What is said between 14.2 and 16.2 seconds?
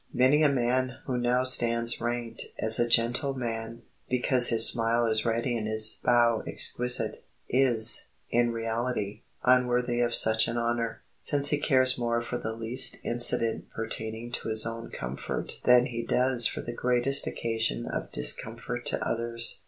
to his own comfort than he